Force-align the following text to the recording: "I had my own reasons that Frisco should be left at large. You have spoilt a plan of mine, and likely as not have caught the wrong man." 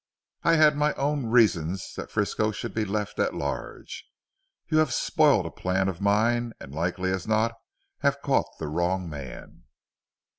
"I 0.41 0.55
had 0.55 0.75
my 0.75 0.95
own 0.95 1.27
reasons 1.27 1.93
that 1.93 2.09
Frisco 2.09 2.51
should 2.51 2.73
be 2.73 2.85
left 2.85 3.19
at 3.19 3.35
large. 3.35 4.09
You 4.67 4.79
have 4.79 4.91
spoilt 4.95 5.45
a 5.45 5.51
plan 5.51 5.87
of 5.87 6.01
mine, 6.01 6.53
and 6.59 6.73
likely 6.73 7.11
as 7.11 7.27
not 7.27 7.53
have 7.99 8.23
caught 8.23 8.49
the 8.57 8.67
wrong 8.67 9.07
man." 9.07 9.65